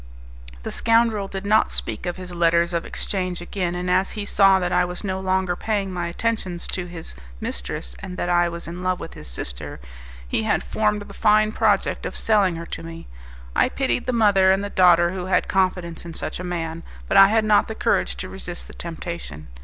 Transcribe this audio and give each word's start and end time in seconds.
The 0.63 0.71
scoundrel 0.71 1.27
did 1.27 1.45
not 1.45 1.71
speak 1.71 2.07
of 2.07 2.17
his 2.17 2.33
letters 2.33 2.73
of 2.73 2.85
exchange 2.85 3.39
again, 3.39 3.75
and 3.75 3.87
as 3.87 4.13
he 4.13 4.25
saw 4.25 4.57
that 4.57 4.71
I 4.71 4.83
was 4.83 5.03
no 5.03 5.19
longer 5.19 5.55
paying 5.55 5.93
my 5.93 6.07
attentions 6.07 6.67
to 6.69 6.87
his 6.87 7.13
mistress, 7.39 7.95
and 7.99 8.17
that 8.17 8.27
I 8.27 8.49
was 8.49 8.67
in 8.67 8.81
love 8.81 8.99
with 8.99 9.13
his 9.13 9.27
sister, 9.27 9.79
he 10.27 10.41
had 10.41 10.63
formed 10.63 11.03
the 11.03 11.13
fine 11.13 11.51
project 11.51 12.07
of 12.07 12.17
selling 12.17 12.55
her 12.55 12.65
to 12.65 12.81
me. 12.81 13.07
I 13.55 13.69
pitied 13.69 14.07
the 14.07 14.11
mother 14.11 14.49
and 14.51 14.63
the 14.63 14.71
daughter 14.71 15.11
who 15.11 15.25
had 15.27 15.47
confidence 15.47 16.03
in 16.03 16.15
such 16.15 16.39
a 16.39 16.43
man; 16.43 16.81
but 17.07 17.15
I 17.15 17.27
had 17.27 17.45
not 17.45 17.67
the 17.67 17.75
courage 17.75 18.15
to 18.15 18.27
resist 18.27 18.65
the 18.67 18.73
temptation. 18.73 19.49